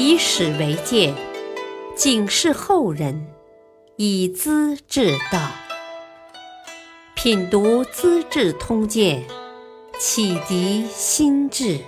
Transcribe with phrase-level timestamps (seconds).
[0.00, 1.12] 以史为鉴，
[1.96, 3.26] 警示后人，
[3.96, 5.50] 以资治道。
[7.16, 9.20] 品读《资治通鉴》，
[9.98, 11.80] 启迪心智。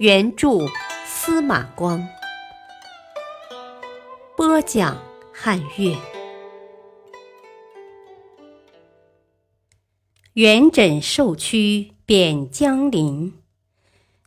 [0.00, 0.66] 原著
[1.06, 2.04] 司马光，
[4.36, 5.00] 播讲
[5.32, 5.96] 汉乐。
[10.32, 13.32] 元稹受屈贬江陵，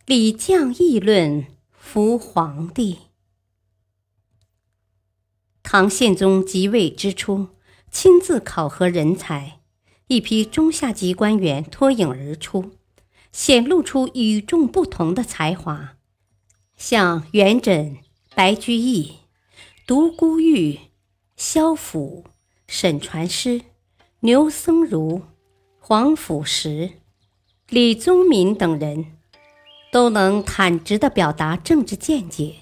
[0.07, 2.99] 李绛议论扶皇帝。
[5.61, 7.49] 唐宪宗即位之初，
[7.91, 9.59] 亲自考核人才，
[10.07, 12.71] 一批中下级官员脱颖而出，
[13.33, 15.97] 显露出与众不同的才华，
[16.77, 17.97] 像元稹、
[18.33, 19.17] 白居易、
[19.85, 20.79] 独孤玉、
[21.35, 22.23] 萧府、
[22.65, 23.59] 沈传师、
[24.21, 25.23] 牛僧孺。
[25.79, 26.93] 黄甫石、
[27.67, 29.16] 李宗闵等人，
[29.91, 32.55] 都能坦直地表达政治见解，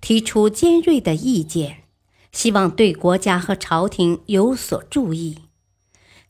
[0.00, 1.84] 提出尖锐的意见，
[2.32, 5.38] 希望对国家和朝廷有所注意。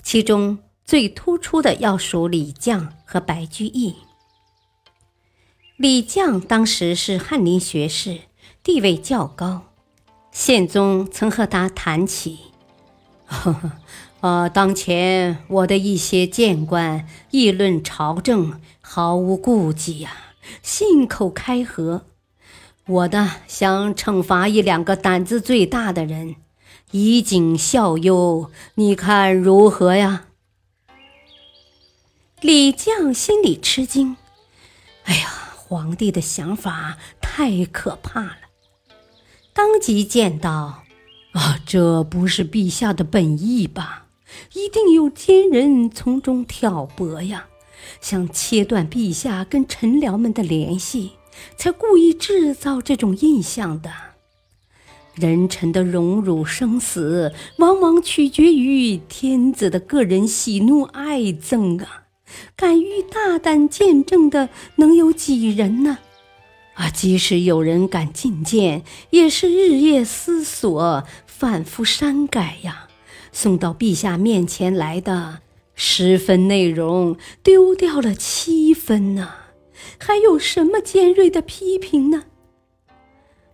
[0.03, 3.97] 其中最突出的要数李绛和白居易。
[5.77, 8.21] 李绛当时是翰林学士，
[8.63, 9.65] 地位较高，
[10.31, 12.39] 宪宗曾和他谈起。
[13.25, 13.73] 呵呵。
[14.21, 20.11] 呃，当前我的一些谏官议论朝政，毫无顾忌呀，
[20.63, 22.07] 信口开河。
[22.87, 26.37] 我的想惩罚一两个胆子最大的人，
[26.93, 30.27] 以儆效尤，你看如何呀？
[32.41, 34.17] 李绛心里吃惊，
[35.05, 38.37] 哎呀，皇帝的想法太可怕了，
[39.53, 40.85] 当即见到
[41.33, 44.05] ：“啊，这不是陛下的本意吧？”
[44.55, 47.47] 一定有奸人从中挑拨呀，
[48.01, 51.13] 想切断陛下跟臣僚们的联系，
[51.57, 53.91] 才故意制造这种印象的。
[55.15, 62.05] 人臣的荣辱生死，往往取决于天子的个人喜怒哀憎啊！
[62.55, 65.99] 敢于大胆见证的，能有几人呢？
[66.75, 72.89] 啊，即使有人敢进谏，也是日夜思索，反复删改呀。
[73.33, 75.41] 送到陛下面前来的
[75.79, 79.31] 十分内容丢掉了七分呢，
[79.99, 82.25] 还有什么尖锐的批评呢？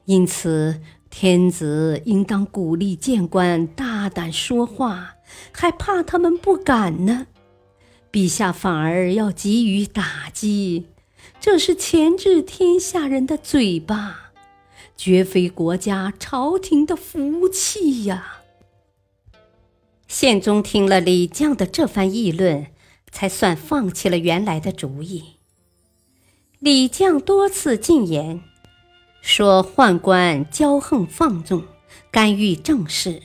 [0.05, 5.17] 因此，天子应当鼓励谏官大胆说话，
[5.51, 7.27] 还怕他们不敢呢？
[8.13, 10.87] 陛下反而要给予打击，
[11.41, 14.33] 这是钳制天下人的嘴巴，
[14.97, 18.42] 绝非国家朝廷的福气呀！
[20.13, 22.67] 宪宗听了李绛的这番议论，
[23.11, 25.37] 才算放弃了原来的主意。
[26.59, 28.43] 李绛多次进言，
[29.23, 31.65] 说宦官骄横放纵，
[32.11, 33.23] 干预政事，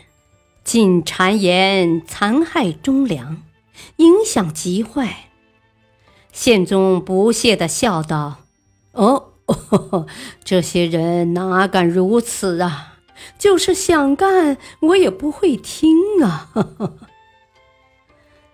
[0.63, 3.43] 进谗言，残害忠良，
[3.97, 5.31] 影响极坏。
[6.31, 8.45] 宪宗不屑地笑道
[8.93, 9.33] ：“哦，
[10.41, 12.96] 这些人哪敢如此啊！”
[13.37, 16.49] 就是想干，我也不会听啊！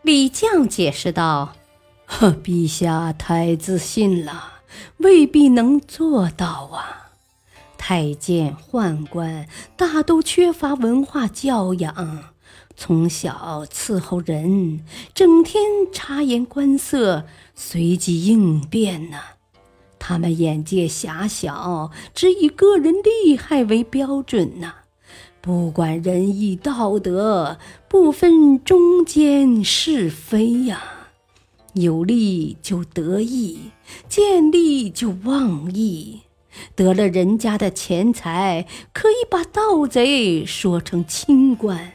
[0.02, 1.54] 李绛解释道
[2.06, 4.62] ：“呵陛下太自信了，
[4.98, 7.12] 未必能做到啊。
[7.78, 12.34] 太监、宦官大都缺乏文化教养，
[12.76, 17.26] 从小伺候人，整天察言观色，
[17.56, 19.20] 随机应变呢。”
[20.06, 24.74] 他们眼界狭小，只以个人利害为标准呐，
[25.40, 30.84] 不管仁义道德，不分忠奸是非呀。
[31.76, 33.72] 有利就得意，
[34.10, 36.24] 见利就忘义，
[36.76, 41.94] 得了人家的钱财，可以把盗贼说成清官。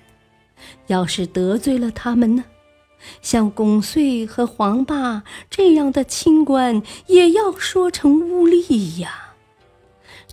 [0.87, 2.45] 要是得罪了他们呢？
[3.23, 9.35] 像巩遂和黄霸这样的清官，也要说成污吏呀。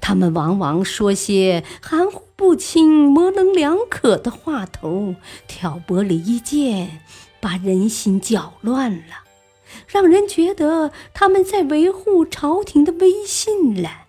[0.01, 5.15] 他们往往说些含糊不清、模棱两可的话头，
[5.47, 7.01] 挑拨离间，
[7.39, 9.23] 把人心搅乱了，
[9.87, 14.05] 让人觉得他们在维护朝廷的威信了。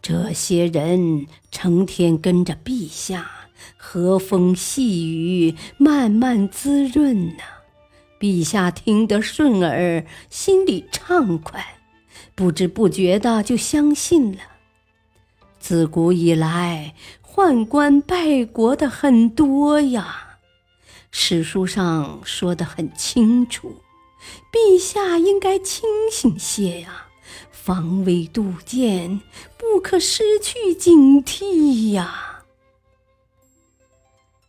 [0.00, 3.41] 这些人成天跟着陛下。
[3.84, 7.42] 和风细雨，慢慢滋润呐。
[8.20, 11.80] 陛下听得顺耳，心里畅快，
[12.36, 14.38] 不知不觉的就相信了。
[15.58, 16.94] 自古以来，
[17.26, 20.38] 宦官败国的很多呀。
[21.10, 23.82] 史书上说的很清楚，
[24.52, 27.06] 陛下应该清醒些呀，
[27.50, 29.20] 防微杜渐，
[29.58, 32.31] 不可失去警惕呀！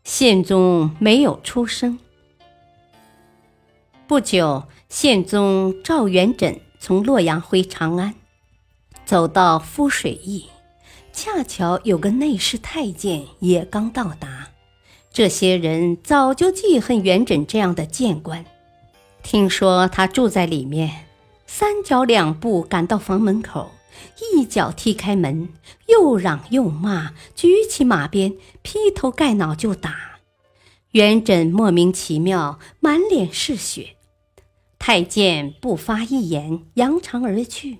[0.03, 1.97] 宪宗没有出声。
[4.05, 8.13] 不久，宪宗赵元稹从洛阳回长安，
[9.05, 10.49] 走到敷水驿，
[11.13, 14.49] 恰巧有个内侍太监也刚到达。
[15.13, 18.43] 这些人早就记恨元稹这样的谏官，
[19.23, 21.05] 听说他住在里面。
[21.47, 23.71] 三脚两步赶到房门口，
[24.21, 25.49] 一脚踢开门，
[25.87, 30.19] 又嚷又骂，举起马鞭，劈头盖脑就打。
[30.91, 33.95] 元稹莫名其妙，满脸是血。
[34.77, 37.79] 太监不发一言，扬长而去。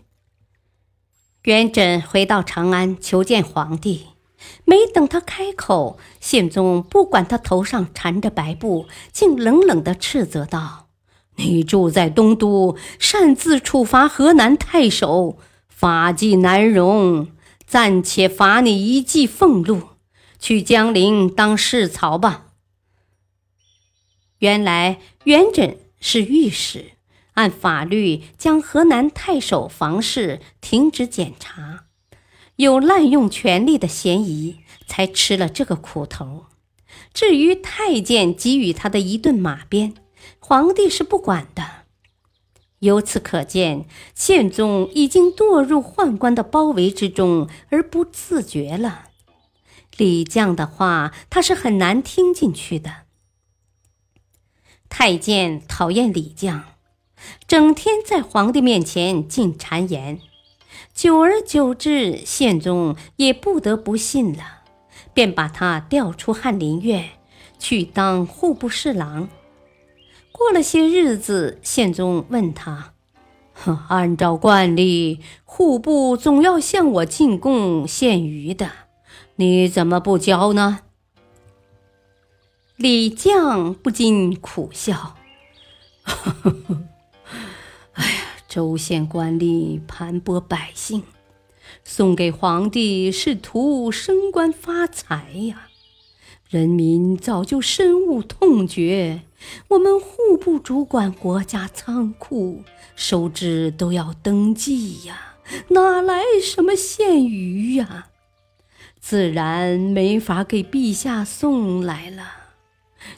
[1.44, 4.08] 元稹回到长安求见皇帝，
[4.64, 10.88] 没等他开口，宪宗不管他头上缠着白布，竟冷冷地斥责道。
[11.36, 15.38] 你住在东都，擅自处罚河南太守，
[15.84, 17.28] 法纪难容，
[17.68, 19.90] 暂且罚你一记俸禄，
[20.40, 22.46] 去江陵当侍曹吧。
[24.38, 26.94] 原来元稹是御史，
[27.34, 31.84] 按法律将河南太守房氏停职检查，
[32.56, 36.46] 有滥用权力的嫌疑，才吃了这个苦头。
[37.14, 39.96] 至于太监给予他的一顿马鞭。
[40.40, 41.83] 皇帝是不管的，
[42.84, 49.06] 由此可见，宪宗已经堕入宦官的包围之中而不自觉了。
[49.98, 53.04] 李绛的话，他是很难听进去的。
[54.90, 56.62] 太监讨厌李绛，
[57.48, 60.20] 整天在皇帝面前进谗言，
[60.94, 64.64] 久而久之，宪宗也不得不信了，
[65.14, 67.12] 便把他调出翰林院，
[67.58, 69.30] 去当户部侍郎。
[70.34, 72.94] 过了些日子，宪宗问他
[73.88, 78.72] ：“按照惯例，户部总要向我进贡献鱼的，
[79.36, 80.80] 你怎么不交呢？”
[82.76, 85.16] 李绛不禁苦笑
[87.94, 91.04] ：“哎呀，州县官吏盘剥百姓，
[91.84, 95.68] 送给皇帝是图升官发财呀。”
[96.50, 99.22] 人民早就深恶痛绝，
[99.70, 102.64] 我们户部主管国家仓库，
[102.96, 105.36] 收支都要登记呀，
[105.70, 108.08] 哪来什么现鱼呀？
[109.00, 112.24] 自然没法给陛下送来了。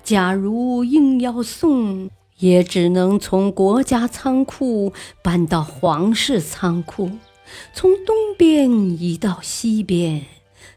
[0.03, 7.11] 假如硬要送，也只能从国家仓库搬到皇室仓库，
[7.73, 8.69] 从东边
[8.99, 10.25] 移到西边，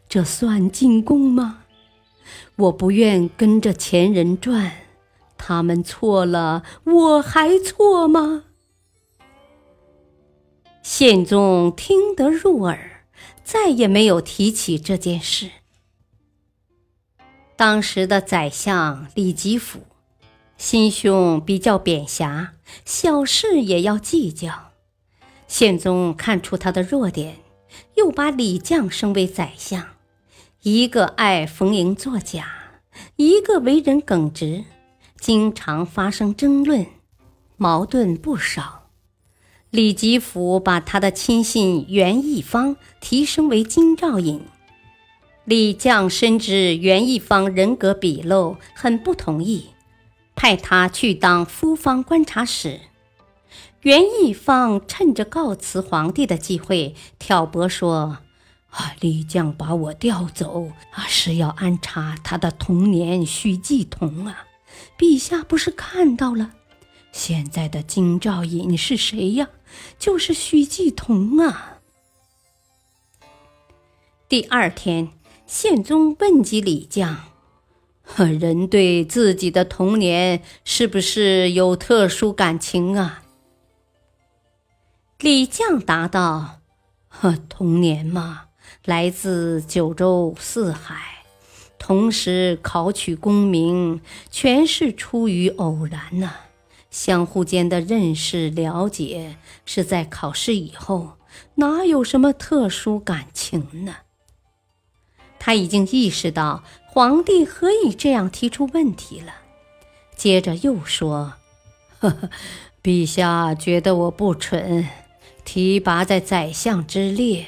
[0.07, 1.63] 这算进贡吗？
[2.55, 4.71] 我不愿跟着前人转，
[5.39, 8.43] 他们错了，我还错吗？
[10.83, 13.05] 宪宗听得入耳，
[13.43, 15.49] 再也没有提起这件事。
[17.55, 19.79] 当时的宰相李吉甫，
[20.57, 22.53] 心胸比较扁狭，
[22.85, 24.71] 小事也要计较。
[25.47, 27.37] 宪宗看出他的弱点，
[27.95, 29.87] 又把李绛升为宰相。
[30.61, 32.81] 一个爱逢迎作假，
[33.15, 34.65] 一个为人耿直，
[35.19, 36.85] 经常发生争论，
[37.57, 38.89] 矛盾不少。
[39.69, 44.41] 李吉甫把他的亲信袁义方提升为京兆尹，
[45.45, 49.69] 李绛深知袁义方人格鄙陋，很不同意，
[50.35, 52.79] 派他去当夫方观察使。
[53.81, 58.19] 袁义方趁着告辞皇帝的机会挑拨说。
[58.71, 58.93] 啊！
[58.99, 64.45] 李绛把我调走啊，是要安插他的童年许继同啊。
[64.97, 66.51] 陛下不是看到了，
[67.11, 69.49] 现在的京兆尹是谁呀？
[69.97, 71.79] 就是许继同啊。
[74.27, 75.09] 第二天，
[75.45, 77.15] 宪宗问及李绛
[78.39, 83.23] ：“人对自己的童年是不是有特殊感情啊？”
[85.19, 86.61] 李绛答道
[87.09, 88.45] ：“呵，童年嘛。”
[88.85, 91.18] 来自九州四海，
[91.79, 96.35] 同时考取功名，全是出于偶然呐。
[96.91, 101.13] 相互间的认识了解是在考试以后，
[101.55, 103.95] 哪有什么特殊感情呢？
[105.39, 109.33] 他已经意识到皇帝何以这样提出问题了，
[110.15, 111.33] 接着又说
[111.99, 112.29] ：“呵呵，
[112.83, 114.87] 陛下觉得我不蠢，
[115.45, 117.45] 提拔在宰相之列。”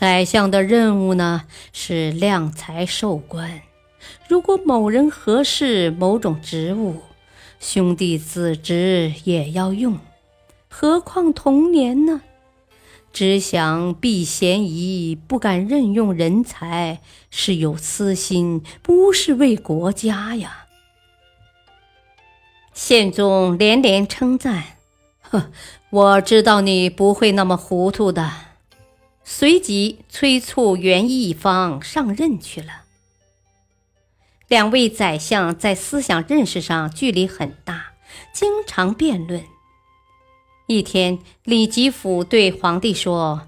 [0.00, 1.42] 宰相的任务呢
[1.74, 3.60] 是量才授官。
[4.28, 7.02] 如果某人合适某种职务，
[7.58, 9.98] 兄弟子侄也要用，
[10.70, 12.22] 何况童年呢？
[13.12, 20.64] 只想避嫌疑，不敢任用人才，是有私心，不是为国家呀。
[22.72, 24.64] 宪宗连连称赞
[25.20, 25.50] ：“呵，
[25.90, 28.30] 我知道你不会那么糊涂的。”
[29.32, 32.82] 随即催促袁一方上任去了。
[34.48, 37.92] 两位宰相在思想认识上距离很大，
[38.34, 39.44] 经常辩论。
[40.66, 43.42] 一天，李吉甫对皇帝说：“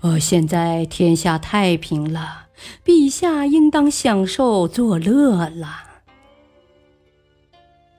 [0.00, 2.48] 哦，现在天下太平了，
[2.84, 5.84] 陛下应当享受作乐了。”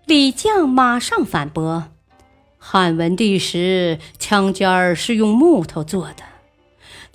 [0.05, 1.91] 李绛马上反驳
[2.59, 6.24] ：“汉文帝时，枪尖儿是用木头做的；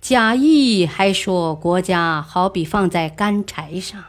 [0.03, 4.03] 贾谊还说，国家好比放在干柴上，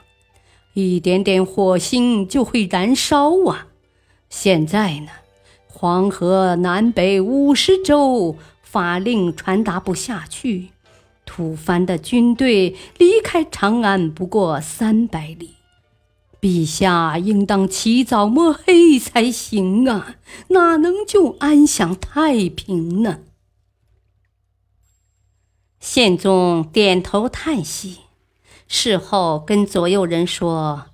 [0.74, 3.68] 一点点火星就会燃烧啊。
[4.28, 5.10] 现在呢，
[5.68, 10.70] 黄河南北五十州，法令传达不下去，
[11.28, 15.52] 吐蕃的军队离开长安不过三百里。”
[16.42, 20.16] 陛下应当起早摸黑才行啊，
[20.48, 23.20] 哪能就安享太平呢？
[25.84, 27.98] 宪宗点头叹息，
[28.70, 30.86] 事后跟左右人说：“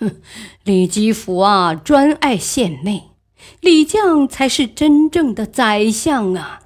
[0.00, 0.22] 哼，
[0.64, 3.10] 李吉甫啊，专爱献媚，
[3.60, 6.62] 李绛才是真正的宰相啊。”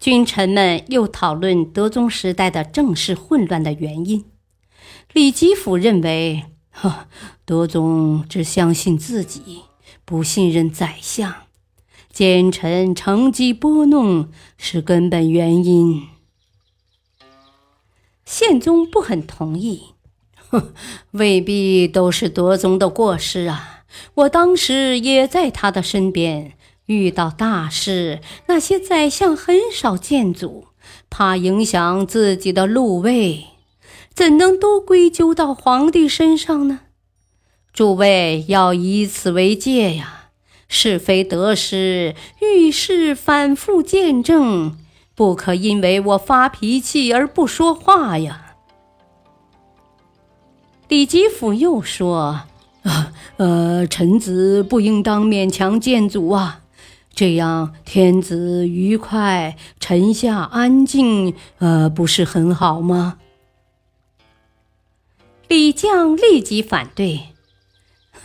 [0.00, 4.24] 君臣们又讨论德宗时代的政事混乱的原因，
[5.12, 6.44] 李吉甫认为。
[6.70, 7.08] 呵，
[7.44, 9.64] 德宗只相信自己，
[10.06, 11.45] 不信任宰相，
[12.16, 16.04] 奸臣乘机拨弄是根本原因。
[18.24, 19.88] 宪宗不很同意，
[20.48, 20.72] 哼，
[21.12, 23.84] 未必都是德宗的过失啊！
[24.14, 26.54] 我当时也在他的身边，
[26.86, 30.68] 遇到大事，那些宰相很少见阻，
[31.10, 33.44] 怕影响自己的禄位。
[34.14, 36.80] 怎能都归咎到皇帝身上呢？
[37.74, 40.25] 诸位要以此为戒呀！
[40.68, 44.76] 是非得失，遇事反复见证，
[45.14, 48.56] 不可因为我发脾气而不说话呀。
[50.88, 52.42] 李吉甫又说
[52.84, 56.60] ：“啊，呃，臣子不应当勉强谏阻啊，
[57.14, 63.18] 这样天子愉快，臣下安静，呃，不是很好吗？”
[65.48, 67.28] 李绛立即反对：“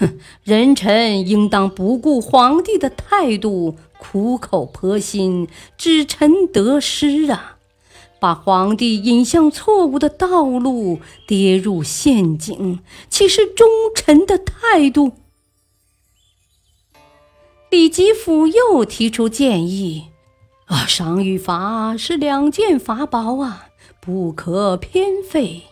[0.01, 7.57] 哼， 人臣应当不顾皇帝的态度，苦口婆心，指臣得失啊！
[8.19, 12.79] 把皇帝引向错误的道路，跌入陷阱，
[13.09, 15.13] 岂是忠臣的态度？”
[17.71, 20.07] 李吉甫又提出建议
[20.67, 23.67] ：“啊，赏与罚是两件法宝啊，
[24.01, 25.63] 不可偏废。”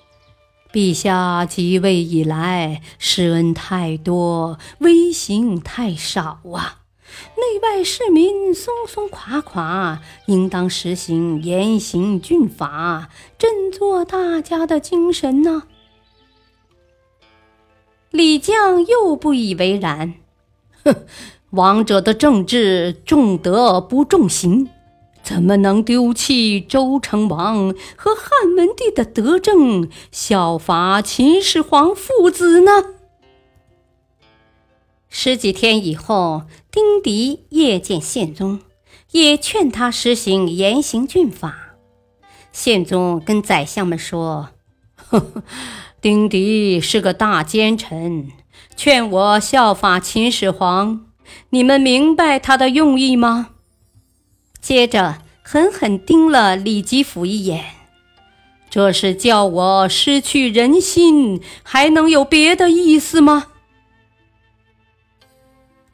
[0.71, 6.81] 陛下即位以来，施恩太多，威刑太少啊！
[7.35, 13.09] 内外市民松松垮垮，应当实行严刑峻法，
[13.39, 15.63] 振作大家的精神呢。
[18.11, 20.13] 李绛又不以为然，
[20.83, 20.95] 哼，
[21.49, 24.69] 王者的政治重德不重刑。
[25.23, 32.71] 怎么能丢弃周成王和汉文帝的德政，效法秦始皇父子呢？
[35.07, 38.59] 十几天以后，丁迪夜见宪宗，
[39.11, 41.75] 也劝他实行严刑峻法。
[42.51, 44.49] 宪宗跟宰相们说
[45.09, 45.43] ：“呵呵，
[46.01, 48.29] 丁迪是个大奸臣，
[48.75, 51.05] 劝我效法秦始皇，
[51.51, 53.49] 你们明白他的用意吗？”
[54.61, 57.65] 接着狠狠盯了李吉甫一眼，
[58.69, 63.47] 这是叫我失去人心，还能有别的意思吗？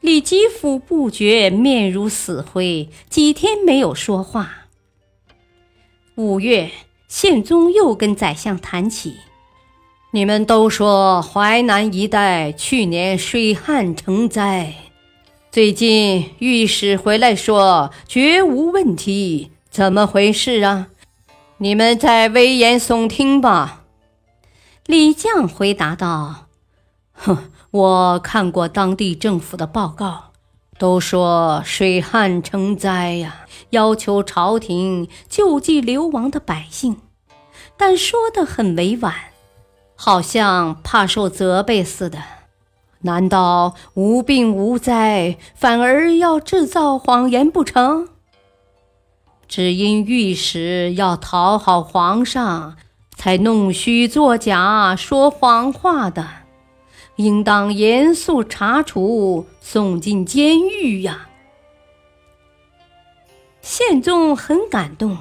[0.00, 4.66] 李吉甫不觉面如死灰，几天没有说话。
[6.16, 6.70] 五月，
[7.08, 9.16] 宪宗又跟宰相谈起
[10.12, 14.74] ：“你们都说淮南一带去年水旱成灾。”
[15.56, 20.88] 最近御史回来说绝无问题，怎么回事啊？
[21.56, 23.84] 你们再危言耸听吧。
[24.84, 26.48] 李绛回答道
[27.16, 30.24] ：“哼，我看过当地政府的报告，
[30.78, 36.98] 都说水旱成灾呀，要求朝廷救济流亡的百姓，
[37.78, 39.14] 但说得很委婉，
[39.94, 42.18] 好像怕受责备似的。”
[43.02, 48.08] 难道无病无灾，反而要制造谎言不成？
[49.48, 52.76] 只因御史要讨好皇上，
[53.14, 56.26] 才弄虚作假、说谎话的，
[57.16, 61.28] 应当严肃查处，送进监狱呀！
[63.62, 65.16] 宪宗很感动，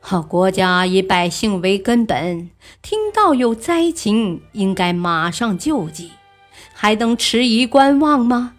[0.00, 6.12] 好国家以百姓为根本，听到有灾情，应该马上救济，
[6.78, 8.52] 还能迟疑观望吗？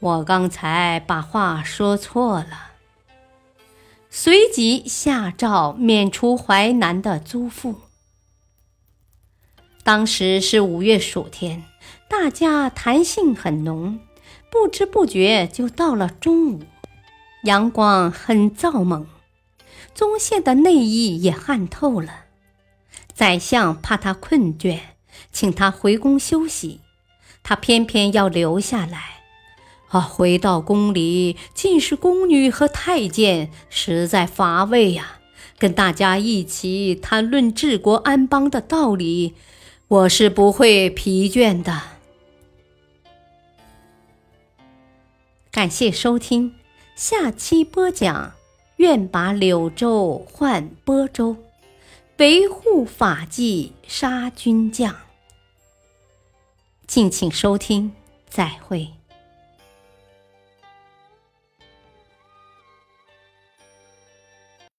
[0.00, 2.70] 我刚才把话说错了。
[4.08, 7.82] 随即下诏免除淮南的租赋。
[9.84, 11.64] 当时是五月暑天，
[12.08, 14.00] 大家弹性很浓，
[14.50, 16.62] 不知不觉就到了中午，
[17.42, 19.06] 阳光很燥猛，
[19.94, 22.24] 宗宪的内衣也汗透了。
[23.12, 24.80] 宰相怕他困倦，
[25.30, 26.80] 请他回宫休息，
[27.48, 29.22] 他偏偏要留下来。
[29.88, 35.20] 啊，回到宫里，尽是宫女和太监，实在乏味呀。
[35.58, 39.32] 跟大家一起谈论治国安邦的道理，
[39.88, 41.80] 我是不会疲倦的。
[45.50, 46.52] 感谢收听，
[46.94, 48.34] 下期播讲：
[48.76, 51.38] 愿把柳州换播州，
[52.18, 54.94] 维护法纪杀军将。
[56.88, 57.92] 敬请收听，
[58.30, 58.97] 再会。